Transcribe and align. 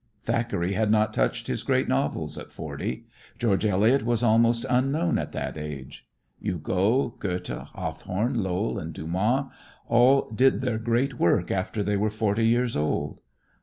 Thackeray 0.23 0.73
had 0.73 0.89
not 0.89 1.13
touched 1.13 1.45
his 1.45 1.61
great 1.61 1.87
novels 1.87 2.35
at 2.35 2.51
forty, 2.51 3.05
George 3.37 3.63
Eliot 3.67 4.03
was 4.03 4.23
almost 4.23 4.65
unknown 4.67 5.19
at 5.19 5.31
that 5.33 5.59
age. 5.59 6.07
Hugo, 6.41 7.09
Goethe, 7.19 7.49
Hawthorne, 7.75 8.41
Lowell 8.41 8.79
and 8.79 8.93
Dumas 8.93 9.51
all 9.87 10.27
did 10.31 10.61
their 10.61 10.79
great 10.79 11.19
work 11.19 11.51
after 11.51 11.83
they 11.83 11.97
were 11.97 12.09
forty 12.09 12.47
years 12.47 12.75
old. 12.75 13.19